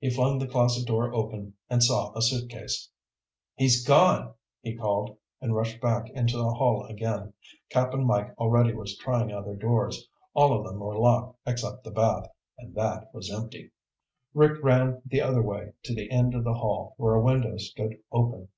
[0.00, 2.90] He flung the closet door open and saw a suitcase.
[3.54, 7.32] "He's gone," he called, and rushed back into the hall again.
[7.70, 10.08] Cap'n Mike already was trying other doors.
[10.34, 12.26] All of them were locked except the bath,
[12.58, 13.70] and that was empty.
[14.34, 17.98] Rick ran the other way, to the end of the hall where a window stood
[18.10, 18.48] open.